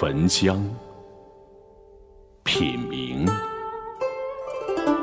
[0.00, 0.64] 焚香、
[2.42, 3.26] 品茗、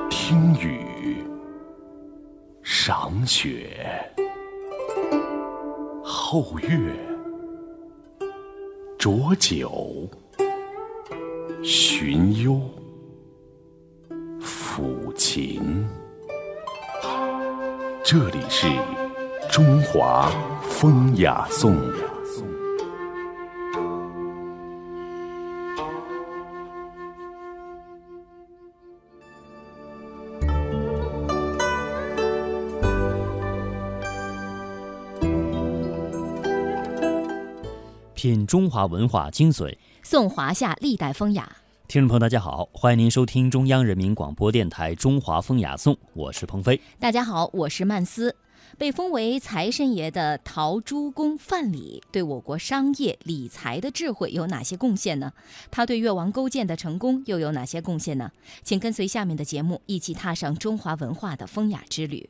[0.10, 1.24] 听雨、
[2.64, 3.80] 赏雪、
[6.04, 6.96] 后月、
[8.98, 10.10] 酌酒、
[11.64, 12.60] 寻幽、
[14.42, 15.88] 抚琴。
[18.04, 18.68] 这里是
[19.52, 20.32] 中华
[20.64, 21.78] 风雅颂。
[38.48, 41.58] 中华文化精髓，颂华夏历代风雅。
[41.88, 46.80] 听众朋友，大家好，欢迎您收听中央人民广播电台《中华风雅颂》，我是鹏飞。
[47.00, 48.36] 大家好，我是曼斯。
[48.78, 55.32] 被封为财神爷的陶朱公范蠡，对我国商业理财的智慧有哪些贡献呢？
[55.72, 58.32] 他对越王勾践的成功又有哪些贡献呢？
[58.64, 62.30] 请跟随下面的节目，一起踏上中华文化的风雅之旅。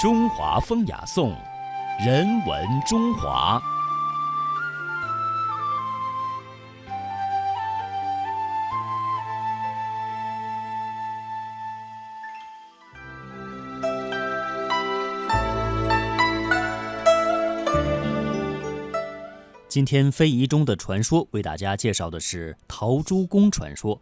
[0.00, 1.36] 中华风雅颂。
[2.06, 3.60] 人文中华。
[19.68, 24.00] 今天非遗中的传说，为大家介绍的是陶朱公传说。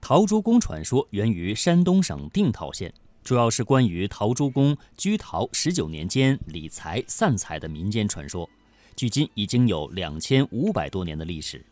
[0.00, 2.92] 陶朱公传说源于山东省定陶县。
[3.22, 8.48] 主要是关于陶朱公居陶十九年间理财散财的民间传说，
[8.96, 11.64] 距今已经有两千五百多年的历史。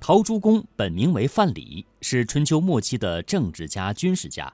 [0.00, 4.52] 陶朱公本名为范蠡，是春秋末期的政治家、军事家。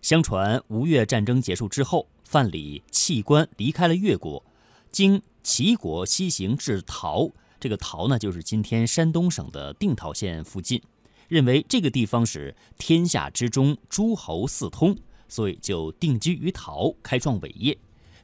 [0.00, 4.44] 相传吴越战争结束之后，范蠡弃官离开了越国，
[4.92, 7.28] 经齐国西行至陶，
[7.58, 10.80] 这个陶呢，就是今天山东省的定陶县附近，
[11.26, 14.96] 认为这个地方是天下之中诸侯四通。
[15.28, 17.78] 所以就定居于陶，开创伟业，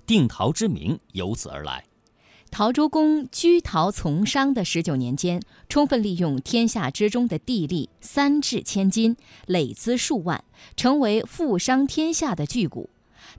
[0.06, 1.84] 定陶之名由此而来。
[2.50, 5.40] 陶朱公居陶从商的十九年间，
[5.70, 10.44] 充分利用天下之中的地利，三掷千金，累资数万，
[10.76, 12.90] 成为富商天下的巨贾。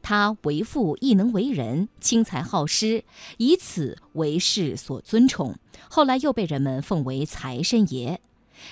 [0.01, 3.03] 他为富亦能为人，轻财好施，
[3.37, 5.55] 以此为世所尊崇。
[5.89, 8.19] 后来又被人们奉为财神爷。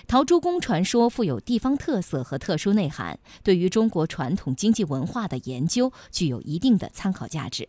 [0.08, 7.68] 陶朱公传说富有地方特色和特殊内涵，对于中国传统经济文化的研究具有一定的参考价值。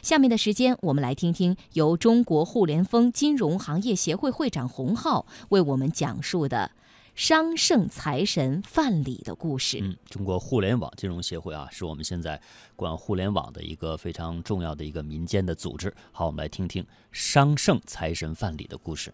[0.00, 6.70] 下面的时间，我们来听听由中国互联丰金融行业协会会长洪浩为我们讲述的
[7.14, 9.78] 商圣财神范蠡的故事。
[9.82, 12.40] 嗯，中国互联网金融协会啊，是我们现在
[12.74, 15.94] 管互联网的一个非常重要的一个民间的组织。
[16.12, 19.12] 好，我们来听听商圣财神范蠡的故事。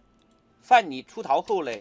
[0.61, 1.71] 范蠡出逃后呢？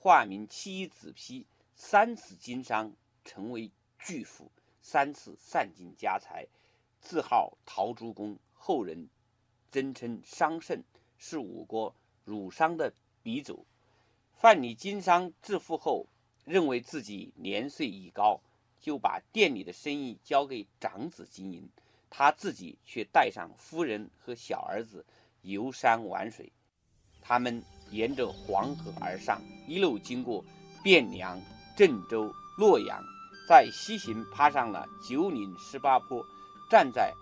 [0.00, 1.44] 化名七子批，
[1.74, 2.92] 三次经商，
[3.24, 4.48] 成为巨富，
[4.80, 6.46] 三次散尽家财，
[7.00, 9.08] 自号陶朱公，后人
[9.72, 10.84] 尊称商圣，
[11.18, 11.92] 是我国
[12.24, 12.94] 儒商的
[13.24, 13.66] 鼻祖。
[14.36, 16.06] 范蠡经商致富后，
[16.44, 18.40] 认为自己年岁已高，
[18.80, 21.68] 就把店里的生意交给长子经营，
[22.08, 25.04] 他自己却带上夫人和小儿子
[25.42, 26.52] 游山玩水，
[27.20, 27.64] 他们。
[27.90, 30.44] 沿着黄河而上，一路经过
[30.84, 31.40] 汴梁、
[31.76, 33.02] 郑州、洛阳，
[33.48, 36.24] 在西行爬上了九岭十八坡，
[36.70, 37.12] 站在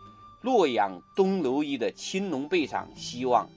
[0.43, 3.49] 洛阳东楼一的青龙背上西望，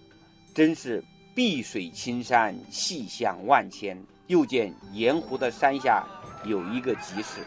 [0.54, 1.04] 真是
[1.36, 4.02] 碧水青山，气象万千。
[4.28, 6.06] 又见盐湖的山下
[6.46, 7.44] 有一个集市，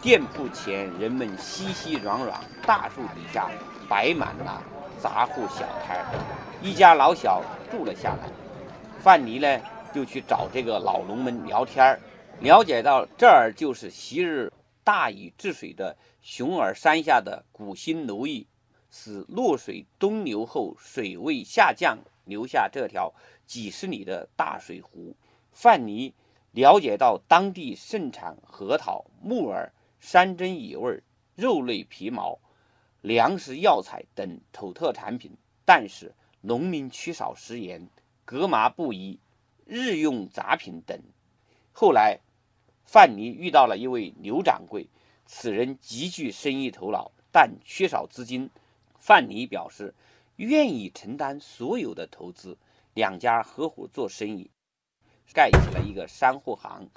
[0.00, 2.32] 店铺前人们熙熙攘攘，
[2.66, 3.50] 大树底下
[3.86, 4.62] 摆满了
[4.98, 6.02] 杂货小摊，
[6.62, 8.41] 一家老小住了下来。
[9.02, 9.60] 范蠡呢，
[9.92, 12.00] 就去找这个老农们聊天儿，
[12.38, 14.52] 了解到这儿就是昔日
[14.84, 18.46] 大禹治水的熊耳山下的古新楼邑，
[18.92, 23.12] 使洛水东流后水位下降，留下这条
[23.44, 25.16] 几十里的大水湖。
[25.50, 26.12] 范蠡
[26.52, 31.02] 了解到当地盛产核桃、木耳、山珍野味、
[31.34, 32.38] 肉类皮毛，
[33.00, 37.88] 粮食、药材等土特产品，但是农民缺少食盐、
[38.24, 39.18] 革麻布衣、
[39.64, 41.00] 日用杂品等。
[41.72, 42.20] 后来，
[42.84, 44.88] 范蠡遇到了一位刘掌柜，
[45.26, 48.50] 此人极具生意头脑，但缺少资金。
[48.98, 49.94] 范蠡表示
[50.36, 52.56] 愿意承担所有的投资，
[52.94, 54.50] 两家合伙做生意，
[55.32, 56.88] 盖起了一个山货行，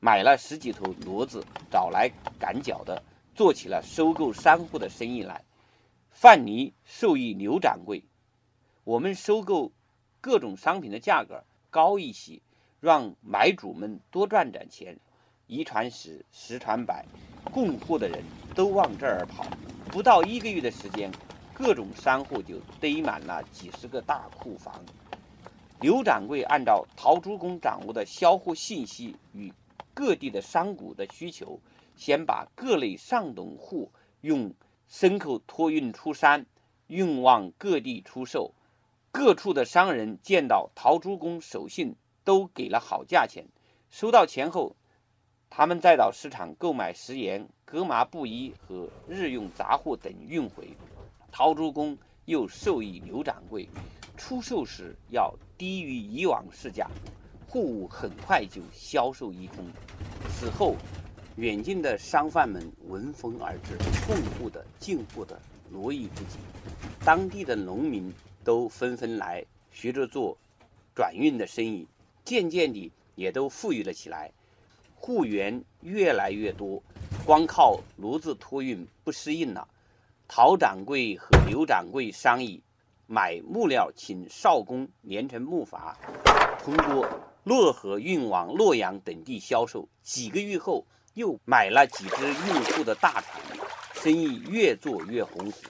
[0.00, 3.02] 买了十几头骡子，找来赶脚的，
[3.34, 5.44] 做起了收购山货的生意来。
[6.10, 8.02] 范蠡授意刘掌柜
[8.84, 9.72] ：“我们收购
[10.20, 12.40] 各种商品的价格高一些，
[12.80, 14.98] 让买主们多赚点钱。”
[15.46, 17.04] 一传十，十传百，
[17.52, 18.22] 供货的人
[18.54, 19.46] 都往这儿跑。
[19.92, 21.10] 不到一个月的时间。
[21.58, 24.84] 各种商户就堆满了几十个大库房。
[25.80, 29.50] 刘掌柜按照陶朱公掌握的销货信息与
[29.94, 31.58] 各地的商贾的需求，
[31.96, 33.88] 先把各类上等货
[34.20, 34.52] 用
[34.90, 36.44] 牲口托运出山，
[36.88, 38.52] 运往各地出售。
[39.16, 43.46] 各处的商人见到陶朱公守信，都给了好价钱。
[43.88, 44.76] 收到钱后，
[45.48, 50.68] 他们再到市场购买食盐、革麻布衣和日用杂货等运回。
[51.32, 51.96] 陶朱公
[52.26, 53.66] 又授意刘掌柜，
[54.18, 56.86] 出售时要低于以往市价，
[57.48, 59.64] 货物很快就销售一空。
[60.28, 60.76] 此后，
[61.36, 65.40] 远近的商贩们闻风而至，供货的、进货的
[65.70, 66.38] 络绎不绝。
[67.02, 68.12] 当地的农民
[68.46, 70.38] 都纷纷来学着做
[70.94, 71.84] 转运的生意，
[72.24, 74.30] 渐渐地也都富裕了起来，
[74.94, 76.80] 货源越来越多，
[77.24, 79.66] 光靠炉子托运不适应了。
[80.28, 82.62] 陶掌柜和刘掌柜商议，
[83.08, 85.96] 买木料，请少工连成木筏，
[86.62, 87.04] 通过
[87.42, 89.88] 洛河运往洛阳等地销售。
[90.04, 93.42] 几个月后，又买了几只运货的大船，
[93.94, 95.62] 生意越做越红火。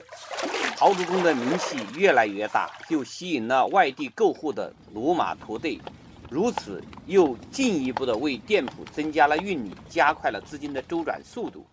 [0.79, 5.81] 陶朱公的名气越来越大，就吸引了外地购货的骡马驼队。
[6.29, 11.65] 如此，又进一步的为店铺增加了运力，加快了资金的周转速度。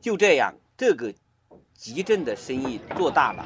[0.00, 1.12] 就这样，这个。
[1.74, 3.44] 集镇的生意做大了，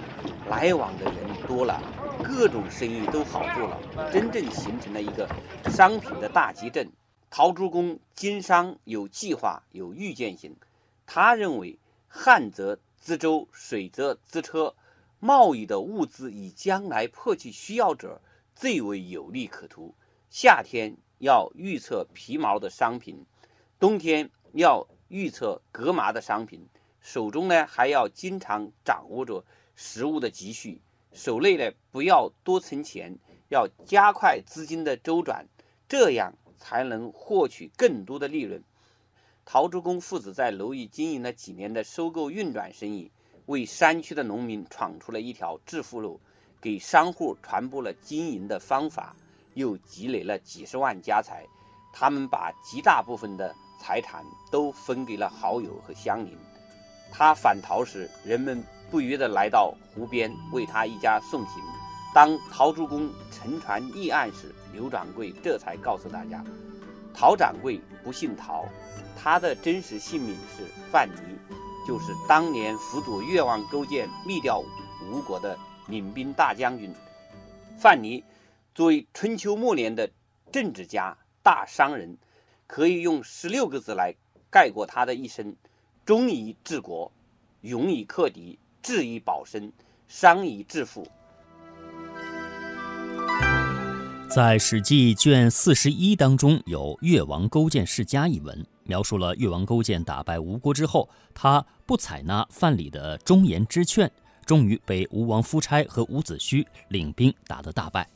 [0.51, 1.15] 来往的人
[1.49, 1.81] 多了，
[2.23, 5.27] 各种生意都好做了，真正形成了一个
[5.71, 6.87] 商品的大集镇。
[7.31, 10.55] 陶朱公经商有计划，有预见性。
[11.07, 11.79] 他认为，
[12.09, 14.75] 旱则资舟，水则资车，
[15.19, 18.21] 贸易的物资以将来迫切需要者
[18.55, 19.95] 最为有利可图。
[20.31, 23.25] 夏天要预测皮毛的商品，
[23.79, 26.69] 冬天要预测革麻的商品。
[27.01, 30.81] 手中呢还要经常掌握着食物的积蓄，
[31.13, 33.17] 手内呢不要多存钱，
[33.49, 35.47] 要加快资金的周转，
[35.89, 38.63] 这样才能获取更多的利润。
[39.45, 43.13] 陶朱公父子在蝼蚁经营了几年的收购运转生意，
[43.47, 46.21] 为山区的农民闯出了一条致富路，
[46.61, 49.15] 给商户传播了经营的方法，
[49.55, 51.45] 又积累了几十万家财。
[51.93, 56.37] 他们把极大部分的财产都分给了好友和乡邻。
[57.11, 61.63] 他返逃时，人们不约地来到湖边为他一家送行。
[62.13, 66.45] 当陶朱公乘船立岸时，刘掌柜这才告诉大家，
[67.15, 68.67] 陶掌柜不姓陶，
[69.17, 71.56] 他的真实姓名是范蠡，
[71.87, 74.61] 就是当年辅佐越王勾践灭掉
[75.09, 75.57] 吴国的
[75.87, 76.93] 领兵大将军。
[77.79, 78.23] 范蠡
[78.75, 80.11] 作为春秋末年的
[80.51, 82.17] 政治家、大商人，
[82.67, 84.15] 可以用十六个字来
[84.51, 85.55] 概括他的一生。
[86.05, 87.11] 忠以治国，
[87.63, 89.73] 勇以克敌，智以保身，
[90.09, 91.07] 商以致富。
[94.29, 104.11] 在《史记》卷四十一当中，有越王勾践世家一文，描述了越王勾践打败吴国之后，他不采纳范蠡的忠言之劝，
[104.45, 108.09] 终于被吴王夫差和伍子胥领兵打得大败。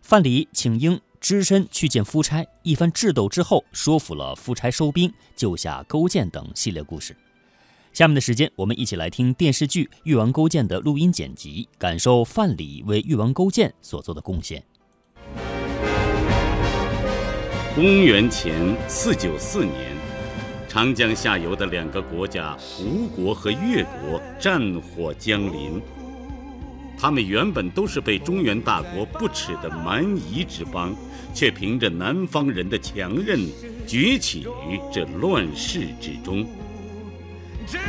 [0.00, 7.16] 范蠡请缨只身去见夫差，一番智斗之后，说服了夫差收兵，救下勾践等系列故事。
[7.92, 14.62] 下面的时间，我们一起来听电视剧《越王勾践》的录音剪辑，感受范蠡为越王勾践所做的贡献。
[17.74, 19.96] 公元前四九四年，
[20.68, 25.80] 长江下游的两个国家吴国和越国战火将临。
[27.00, 30.94] 他们原本都是被中原大国不耻的蛮夷之邦，
[31.32, 33.40] 却凭着南方人的强韧，
[33.86, 36.46] 崛起于这乱世之中。
[37.66, 37.82] 只有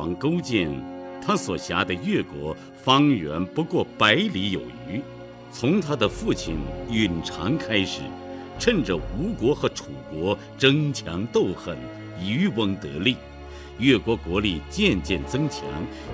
[0.00, 0.70] 王勾践，
[1.20, 5.02] 他所辖的越国方圆不过百里有余。
[5.52, 6.56] 从他的父亲
[6.90, 8.00] 允常开始，
[8.58, 11.76] 趁着吴国和楚国争强斗狠、
[12.18, 13.14] 渔翁得利，
[13.78, 15.64] 越国国力渐渐增强，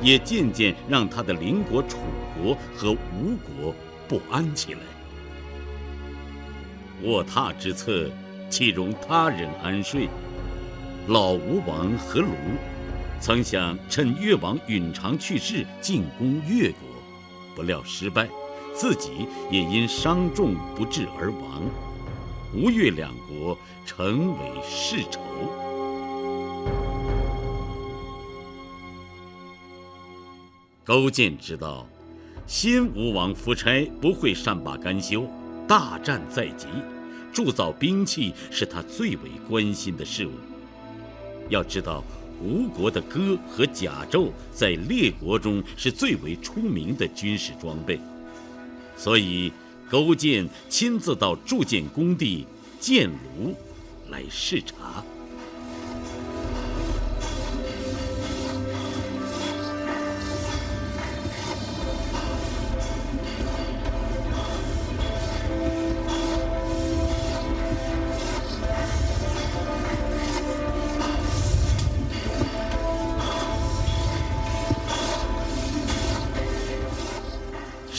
[0.02, 1.98] 也渐渐让他的邻国楚
[2.34, 3.72] 国和吴国
[4.08, 4.80] 不安起来。
[7.04, 8.10] 卧榻之侧，
[8.50, 10.08] 岂容他人安睡？
[11.06, 12.26] 老吴王阖庐
[13.20, 16.80] 曾想趁越王允常去世进攻越国，
[17.54, 18.28] 不料失败，
[18.74, 21.62] 自己也因伤重不治而亡。
[22.54, 25.20] 吴越两国成为世仇。
[30.84, 31.84] 勾践知道，
[32.46, 35.26] 新吴王夫差不会善罢甘休，
[35.66, 36.68] 大战在即，
[37.32, 40.30] 铸造兵器是他最为关心的事物。
[41.48, 42.04] 要知道，
[42.42, 47.98] 吴国的戈和甲胄在列国中是最为出名的军事装备，
[48.96, 49.52] 所以
[49.90, 52.46] 勾践亲自到铸剑工地
[52.78, 53.54] 建炉
[54.10, 55.02] 来视察。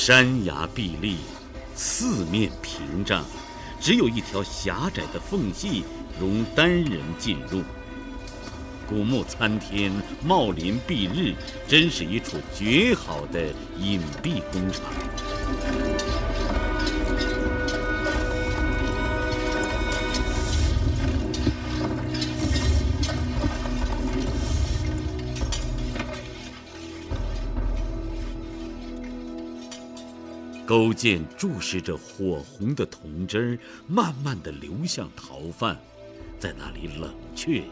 [0.07, 1.17] 山崖壁立，
[1.75, 3.25] 四面屏障，
[3.77, 5.83] 只有一条狭窄的缝隙
[6.17, 7.61] 容单人进入。
[8.87, 9.91] 古木参天，
[10.23, 11.35] 茂林蔽日，
[11.67, 14.81] 真是一处绝好的隐蔽工厂。
[30.67, 33.57] 勾践注视着火红的铜汁儿，
[33.87, 35.79] 慢慢的流向逃犯，
[36.37, 37.63] 在那里冷却、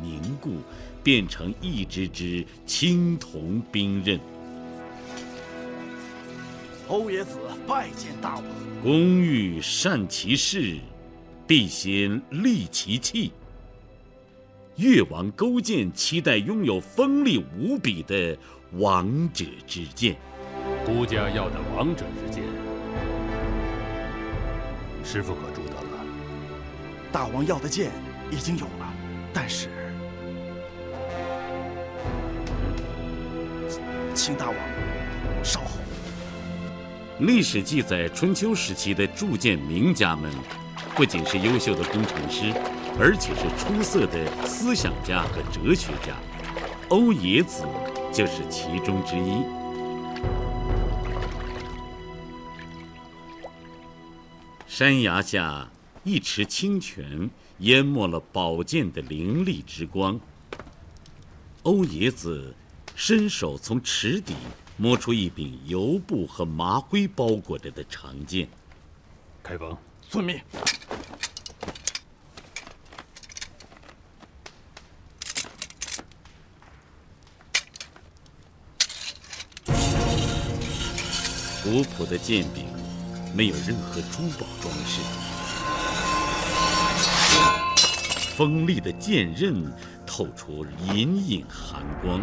[0.00, 0.58] 凝固，
[1.02, 4.20] 变成一支支青铜兵刃。
[6.86, 7.36] 欧冶子
[7.66, 8.44] 拜见大王。
[8.80, 10.78] 工欲善其事，
[11.48, 13.32] 必先利其器。
[14.76, 18.38] 越王勾践期待拥有锋利无比的
[18.74, 20.16] 王者之剑。
[20.84, 22.25] 孤家要的王者之剑，
[25.06, 26.04] 师傅可铸得了？
[27.12, 27.92] 大王要的剑
[28.28, 28.92] 已经有了，
[29.32, 29.68] 但是，
[34.12, 34.56] 请大王
[35.44, 35.78] 稍后。
[37.20, 40.28] 历史记载，春秋时期的铸剑名家们，
[40.96, 42.52] 不仅是优秀的工程师，
[42.98, 46.16] 而且是出色的思想家和哲学家。
[46.88, 47.62] 欧冶子
[48.12, 49.44] 就是其中之一。
[54.78, 55.70] 山崖下，
[56.04, 57.30] 一池清泉
[57.60, 60.20] 淹没了宝剑的凌厉之光。
[61.62, 62.54] 欧冶子
[62.94, 64.34] 伸手从池底
[64.76, 68.46] 摸出一柄油布和麻灰包裹着的长剑，
[69.42, 69.74] 开封，
[70.10, 70.38] 遵命。
[81.64, 82.75] 古朴的剑柄。
[83.36, 85.02] 没有任何珠宝装饰，
[88.34, 89.70] 锋利的剑刃
[90.06, 92.18] 透出隐隐寒光，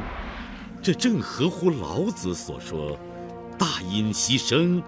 [0.81, 2.97] 这正合乎老子所说
[3.59, 4.81] ：“大音希声，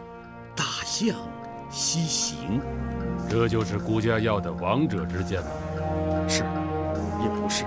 [0.55, 1.15] 大象
[1.70, 2.60] 希行。”
[3.29, 5.50] 这就是孤家要的王者之剑吗？
[6.27, 6.39] 是，
[7.22, 7.65] 也不是。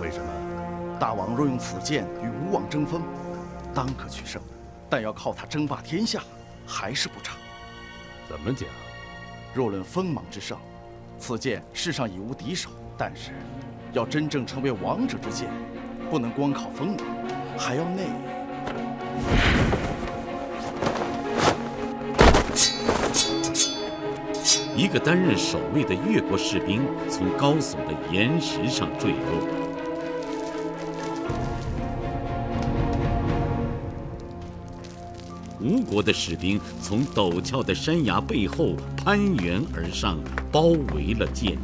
[0.00, 0.96] 为什么？
[1.00, 3.02] 大王若用此剑与吴王争锋，
[3.74, 4.40] 当可取胜；
[4.88, 6.22] 但要靠他争霸天下，
[6.64, 7.19] 还是不
[8.42, 8.68] 么讲？
[9.52, 10.56] 若论锋芒之盛，
[11.18, 12.70] 此剑世上已无敌手。
[12.96, 13.32] 但是，
[13.92, 15.48] 要真正成为王者之剑，
[16.08, 16.98] 不能光靠锋芒，
[17.58, 18.04] 还要内。
[24.76, 29.69] 一个担任守卫的越国士兵从高耸的岩石上坠落。
[35.70, 40.18] 吴国的士兵从陡峭的山崖背后攀援而上，
[40.50, 40.62] 包
[40.92, 41.56] 围了剑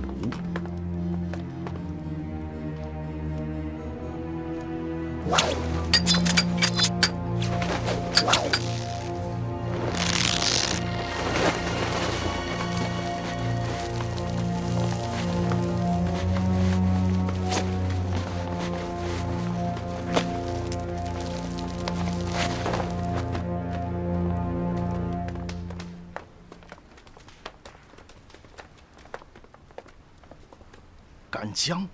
[31.37, 31.39] 炉。
[31.39, 31.87] 寒江，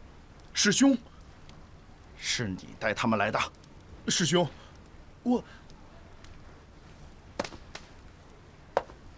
[0.54, 0.96] 师兄，
[2.16, 3.38] 是你带他们来的。
[4.06, 4.48] 师兄，
[5.24, 5.42] 我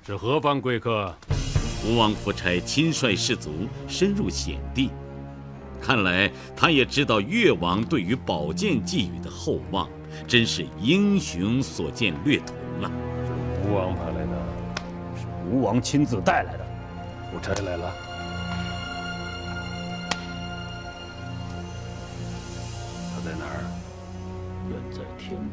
[0.06, 1.14] 是何方贵客？
[1.86, 4.90] 吴王夫差亲率士卒深入险地，
[5.82, 9.90] 看来他也知道越王对于宝剑寄予的厚望，
[10.26, 12.90] 真是英雄所见略同啊。
[13.26, 14.46] 是吴王派来的，
[15.20, 16.64] 是吴王亲自带来的。
[17.30, 17.92] 夫差来了。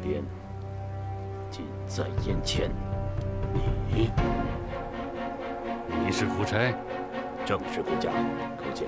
[0.02, 0.22] 边，
[1.50, 2.70] 近在眼前。
[3.88, 4.10] 你，
[6.04, 6.74] 你是夫差？
[7.44, 8.10] 正是顾家，
[8.56, 8.86] 勾践。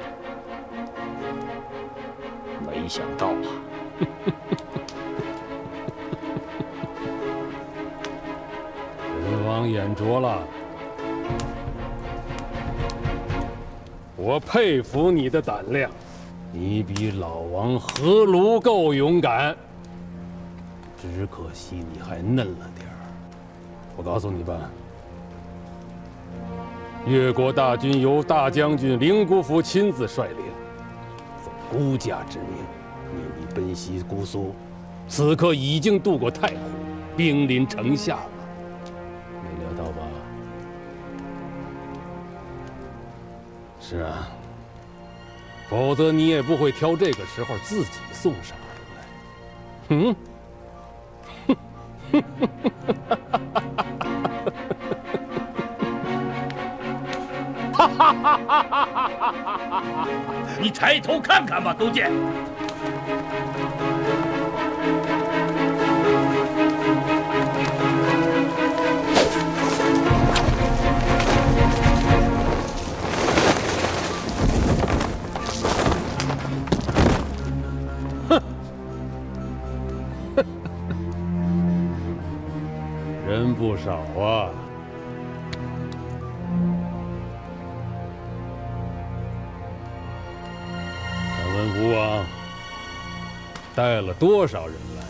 [2.67, 3.49] 没想到啊！
[9.21, 10.43] 人王眼拙了。
[14.17, 15.91] 我佩服你的胆量，
[16.53, 19.57] 你比老王何卢够勇敢。
[21.13, 22.97] 只可惜你还嫩了点儿。
[23.97, 24.71] 我告诉你吧，
[27.07, 30.39] 越国大军由大将军灵姑府亲自率领，
[31.45, 32.49] 奉孤家之命，
[33.15, 34.55] 秘密奔袭姑苏，
[35.07, 36.57] 此刻已经渡过太湖，
[37.17, 38.31] 兵临城下了。
[39.43, 40.03] 没料到吧？
[43.81, 44.29] 是啊，
[45.69, 49.05] 否则你也不会挑这个时候自己送上门来。
[49.91, 50.17] 嗯。
[57.73, 59.09] 哈哈哈哈哈
[59.71, 60.09] 哈！
[60.61, 62.11] 你抬头看看吧，勾践。
[83.67, 84.51] 不少啊。
[91.39, 92.27] 敢问吴王
[93.75, 95.03] 带了多少人来？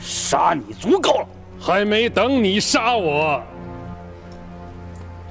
[0.00, 1.28] 杀你足够了，
[1.60, 3.42] 还没等你杀我。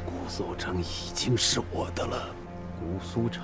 [0.05, 2.27] 姑苏城已经是我的了。
[2.79, 3.43] 姑苏城，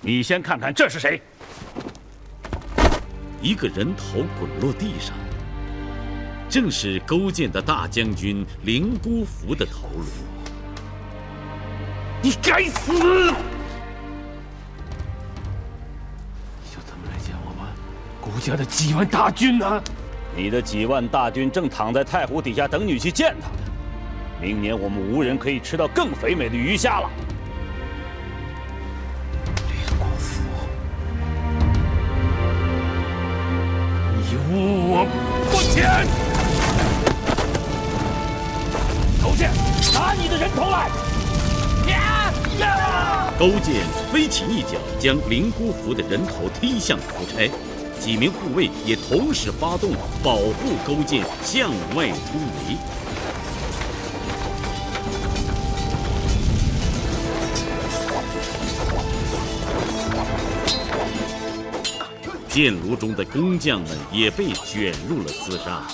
[0.00, 1.20] 你先看看这是谁？
[3.40, 5.14] 一个人头滚落地上，
[6.48, 10.04] 正是勾践的大将军灵姑伏的头颅。
[12.20, 12.92] 你该死！
[12.92, 12.98] 你
[16.68, 17.64] 就这么来见我们
[18.20, 19.80] 国家的几万大军呢？
[20.36, 23.48] 你的几万大军正躺在太湖底下等你去见他。
[24.40, 27.08] 明年我们无人可以吃到更肥美的鱼虾了。
[40.58, 40.90] 头来！
[43.38, 47.48] 勾践飞起一脚，将灵姑伏的人头踢向夫差，
[48.00, 52.76] 几名护卫也同时发动保护勾践向外突围。
[62.48, 65.86] 箭炉中的工匠们也被卷入了厮杀，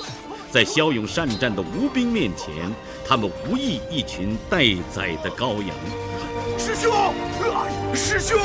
[0.50, 2.72] 在骁勇善战的吴兵面前，
[3.06, 5.76] 他们无异一群待宰的羔羊。
[6.58, 6.92] 师兄，
[7.94, 8.38] 师兄！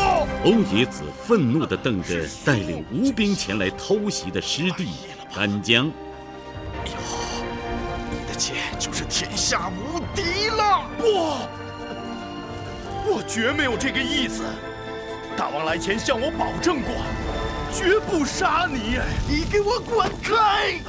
[0.43, 4.89] 欧冶子愤怒地瞪着带领吴兵前来偷袭的师弟
[5.33, 5.87] 干将。
[6.85, 7.43] 以后，
[8.11, 10.85] 你的剑就是天下无敌了！
[10.97, 11.05] 不，
[13.11, 14.43] 我绝没有这个意思。
[15.37, 16.93] 大王来前向我保证过，
[17.73, 18.99] 绝不杀你。
[19.27, 20.79] 你给我滚开！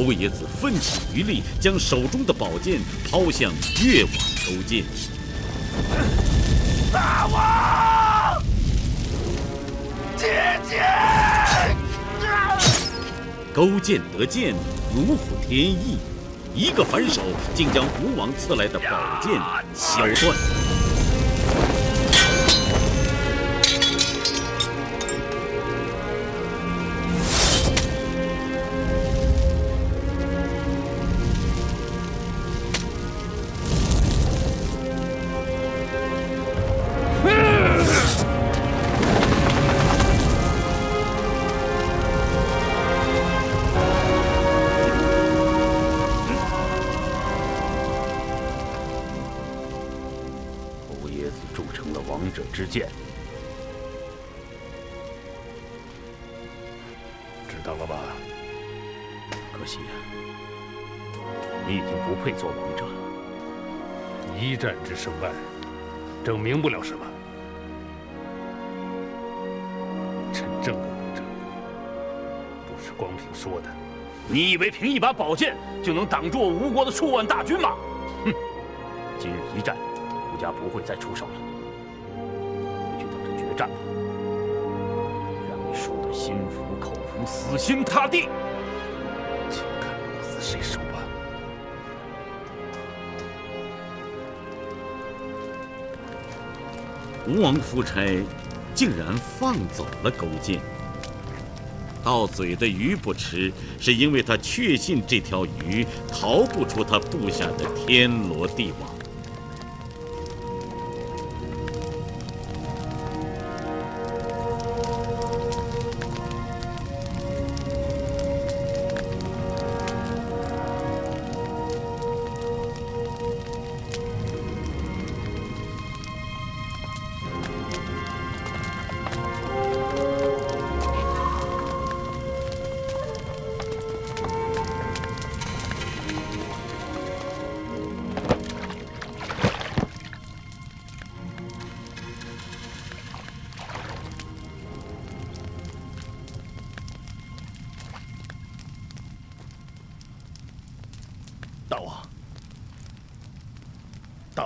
[0.00, 3.52] 欧冶子奋起余力，将手中的宝剑抛向
[3.84, 4.12] 越王
[4.46, 4.82] 勾践。
[6.90, 8.42] 大王，
[10.16, 10.80] 姐姐！
[13.52, 14.54] 勾践得剑
[14.94, 15.98] 如虎添翼，
[16.54, 17.20] 一个反手
[17.54, 19.32] 竟将吴王赐来的宝剑
[19.74, 20.79] 削断。
[64.40, 65.30] 一战之胜败，
[66.24, 67.04] 证明不了什么。
[70.32, 71.22] 真正的王者，
[72.66, 73.68] 不是光凭说的。
[74.26, 77.76] 你以为凭一把宝剑就能挡住我吴国的数万大军吗？
[78.24, 78.32] 哼！
[79.18, 79.76] 今日一战，
[80.32, 81.32] 吴家不会再出手了。
[82.16, 83.74] 回去等着决战吧，
[85.50, 88.26] 让你输得心服口服、死心塌地。
[97.30, 98.20] 吴王夫差
[98.74, 100.58] 竟然放走了勾践。
[102.02, 108.90] 到嘴的鱼不吃，是因为他确信这条鱼逃不出他布下的天罗地网。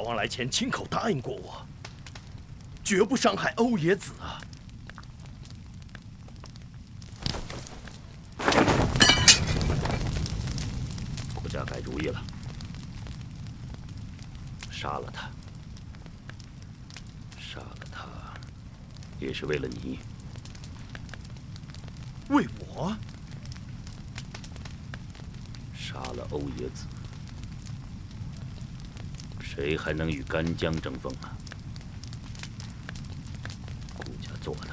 [0.05, 1.67] 王来前亲口答应过我，
[2.85, 4.39] 绝不伤害欧冶子啊！
[11.35, 12.23] 国家改主意了，
[14.71, 15.31] 杀了他，
[17.41, 18.07] 杀了他，
[19.19, 19.99] 也是为了你。
[22.29, 22.95] 为我？
[25.75, 26.85] 杀了欧冶子，
[29.55, 31.31] 谁还能与干将争锋啊？
[33.97, 34.69] 顾家做的，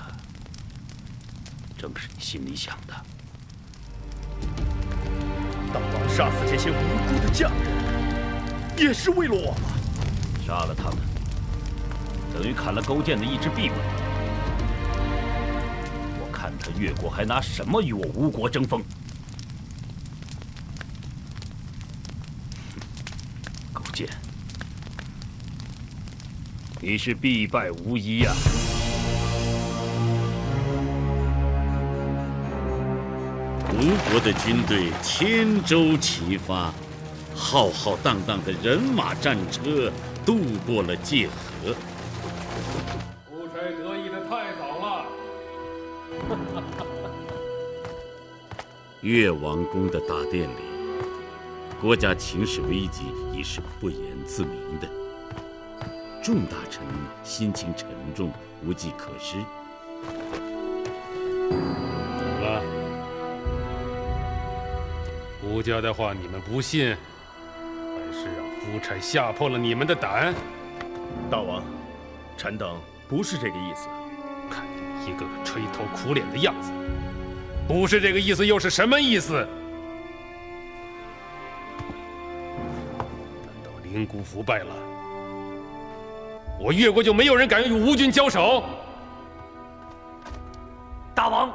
[1.78, 2.94] 正是你心里想的。
[5.72, 7.62] 大王杀死这些无辜的匠人，
[8.78, 9.70] 也是为了我吗？
[10.46, 10.98] 杀了他们，
[12.34, 13.78] 等于砍了勾践的一只臂膀。
[16.20, 18.84] 我看他越国还拿什么与我吴国争锋？
[23.72, 24.10] 勾践，
[26.84, 28.34] 你是必败无疑呀！
[33.70, 36.74] 吴国的军队千舟齐发，
[37.36, 39.92] 浩浩荡荡的人马战车
[40.26, 41.76] 渡过了界河。
[43.30, 45.06] 夫差得意的太早了。
[49.02, 50.64] 越王宫的大殿里，
[51.80, 53.04] 国家情势危急
[53.36, 54.90] 已是不言自明的。
[56.22, 56.84] 众大臣
[57.24, 58.32] 心情沉重，
[58.64, 59.38] 无计可施。
[61.50, 62.62] 怎么了？
[65.44, 70.32] 吴家的话你们不信，还是让夫差吓破了你们的胆？
[71.30, 71.64] 大王，
[72.38, 72.80] 臣等
[73.10, 73.88] 不是这个意思。
[74.50, 76.72] 看你们一个个垂头苦脸的样子，
[77.68, 79.48] 不是这个意思又是什么意思？
[83.44, 84.76] 难道灵谷腐败了，
[86.62, 88.64] 我越国就没有人敢与吴军交手？
[91.16, 91.52] 大王，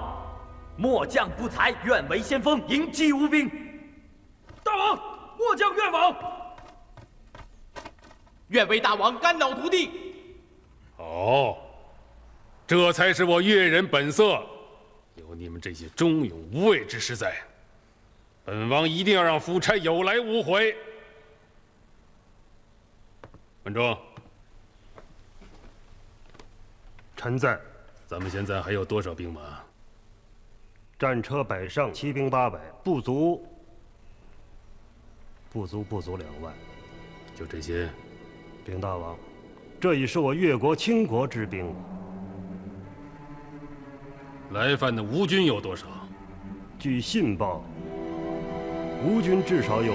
[0.77, 3.49] 末将不才，愿为先锋，迎击吴兵。
[4.65, 4.97] 大王，
[5.39, 6.17] 末将愿往，
[8.49, 9.91] 愿为大王肝脑涂地。
[10.97, 11.57] 哦，
[12.67, 14.45] 这才是我越人本色。
[15.15, 17.33] 有你们这些忠勇无畏之士在，
[18.45, 20.77] 本王一定要让夫差有来无回。
[23.63, 23.97] 文忠，
[27.17, 27.59] 臣在。
[28.07, 29.41] 咱们现在还有多少兵马？
[30.99, 33.45] 战车百乘，骑兵八百，不足，
[35.51, 36.55] 不足，不足两万。
[37.35, 37.89] 就这些？
[38.65, 39.17] 禀大王，
[39.81, 41.75] 这已是我越国倾国之兵了。
[44.53, 45.87] 来犯的吴军有多少？
[46.79, 47.65] 据信报，
[49.05, 49.95] 吴军至少有。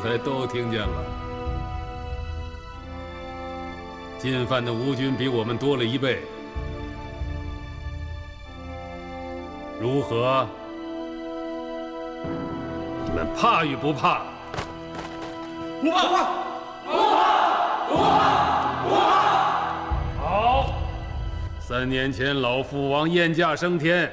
[0.00, 1.04] 才都听见了，
[4.18, 6.20] 进犯的吴军比我们多了一倍，
[9.78, 10.46] 如何？
[13.04, 14.22] 你们怕与不怕？
[15.82, 16.24] 不怕，不怕，
[17.88, 19.00] 不怕，不怕。
[20.22, 20.74] 好，
[21.58, 24.10] 三年前老父王燕驾升天，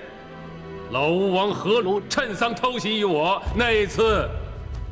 [0.92, 4.30] 老吴王何鲁趁丧偷袭于我，那一次。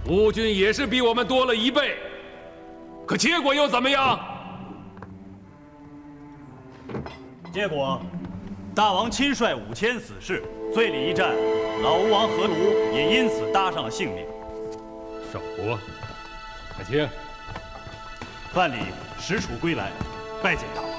[0.08, 1.98] 吴军也是比我们多了一倍，
[3.08, 4.20] 可结果又怎么样？
[7.52, 8.00] 结果，
[8.76, 11.34] 大王亲率五千死士，醉里一战，
[11.82, 12.54] 老吴王何卢
[12.94, 14.24] 也因此搭上了性命。
[15.34, 15.80] 少国，
[16.76, 17.08] 快请。
[18.54, 18.76] 范蠡
[19.20, 19.92] 使楚归来，
[20.44, 20.90] 拜见大王。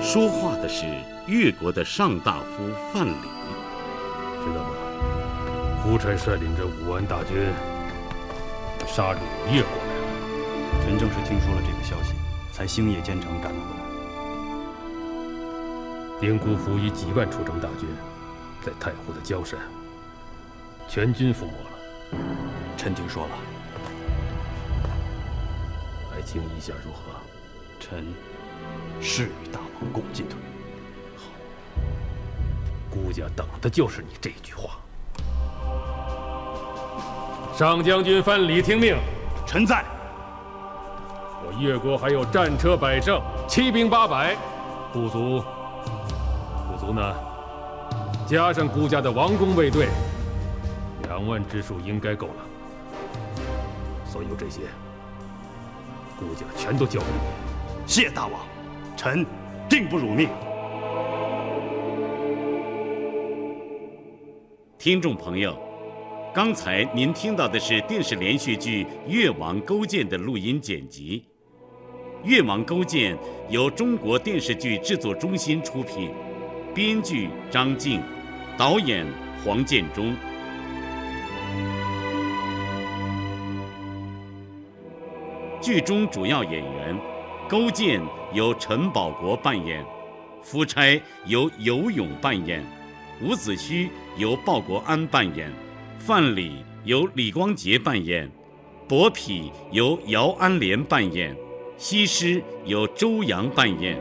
[0.00, 0.86] 说话的是
[1.26, 3.12] 越国的上大夫范蠡？
[5.90, 7.52] 夫差率领着五万大军
[8.86, 9.18] 杀入
[9.52, 10.02] 夜国来了。
[10.84, 12.14] 臣正是听说了这个消息，
[12.52, 13.80] 才星夜兼程赶了回来。
[16.20, 17.88] 灵姑府以几万出征大军，
[18.64, 19.58] 在太湖的焦山
[20.88, 21.70] 全军覆没了。
[22.76, 23.36] 臣听说了。
[26.14, 27.00] 爱卿意下如何？
[27.80, 28.14] 臣
[29.00, 30.38] 誓与大王共进退。
[31.16, 31.32] 好，
[32.88, 34.78] 孤家等的就是你这句话。
[37.60, 38.96] 上将军范蠡，听命！
[39.46, 39.84] 臣在。
[41.44, 44.34] 我越国还有战车百乘，骑兵八百，
[44.94, 45.44] 不足，
[46.66, 47.14] 不足呢。
[48.26, 49.88] 加上孤家的王公卫队，
[51.02, 52.34] 两万之数应该够了。
[54.06, 54.62] 所有这些，
[56.18, 57.86] 孤家全都交给你。
[57.86, 58.40] 谢大王，
[58.96, 59.26] 臣
[59.68, 60.30] 定不辱命。
[64.78, 65.69] 听众朋友。
[66.32, 71.24] 刚才您听到的是电视连续剧《越王勾践》的录音剪辑，
[72.24, 73.16] 《越王勾践》
[73.48, 76.12] 由中国电视剧制作中心出品，
[76.72, 78.00] 编剧张静，
[78.56, 79.04] 导演
[79.44, 80.14] 黄建中。
[85.60, 86.96] 剧中主要演员：
[87.48, 88.00] 勾践
[88.32, 89.84] 由陈宝国扮演，
[90.42, 92.64] 夫差由尤勇扮演，
[93.20, 95.52] 伍子胥由鲍国安扮演。
[96.02, 96.50] 范蠡
[96.84, 98.28] 由李光洁扮演，
[98.88, 101.36] 伯嚭由姚安莲扮演，
[101.76, 104.00] 西施由周扬扮演。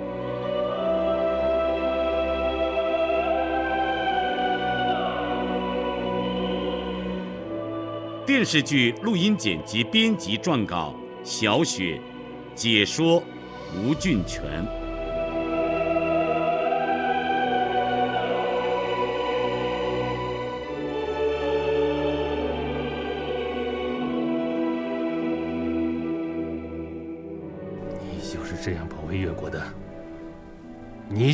[8.25, 11.99] 电视剧录音剪辑、编辑、撰稿：小雪，
[12.55, 13.21] 解说：
[13.75, 14.78] 吴俊全。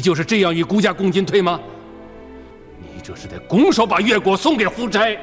[0.05, 1.59] 就是这样与孤家共进退吗？
[2.79, 5.17] 你这是在拱手把越国送给夫差。